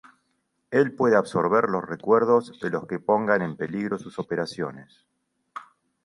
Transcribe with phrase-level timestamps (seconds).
[0.71, 5.05] Él puede absorber los recuerdos de los que pongan en peligro sus operaciones.